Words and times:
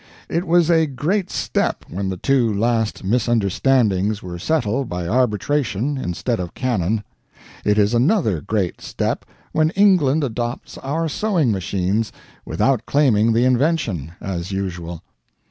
It 0.27 0.47
was 0.47 0.71
a 0.71 0.87
great 0.87 1.29
step 1.29 1.85
when 1.87 2.09
the 2.09 2.17
two 2.17 2.51
last 2.51 3.03
misunderstandings 3.03 4.23
were 4.23 4.39
settled 4.39 4.89
by 4.89 5.07
arbitration 5.07 5.95
instead 5.95 6.39
of 6.39 6.55
cannon. 6.55 7.03
It 7.63 7.77
is 7.77 7.93
another 7.93 8.41
great 8.41 8.81
step 8.81 9.25
when 9.51 9.69
England 9.69 10.23
adopts 10.23 10.79
our 10.79 11.07
sewing 11.07 11.51
machines 11.51 12.11
without 12.47 12.87
claiming 12.87 13.33
the 13.33 13.45
invention 13.45 14.13
as 14.19 14.51
usual. 14.51 15.03